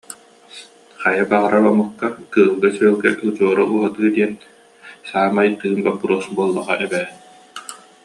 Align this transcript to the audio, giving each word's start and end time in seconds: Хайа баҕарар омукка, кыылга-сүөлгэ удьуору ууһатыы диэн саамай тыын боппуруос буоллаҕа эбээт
Хайа 1.01 1.23
баҕарар 1.31 1.65
омукка, 1.71 2.07
кыылга-сүөлгэ 2.33 3.11
удьуору 3.27 3.63
ууһатыы 3.71 4.09
диэн 4.15 4.33
саамай 5.09 5.49
тыын 5.59 5.77
боппуруос 5.85 6.25
буоллаҕа 6.35 6.75
эбээт 6.85 7.09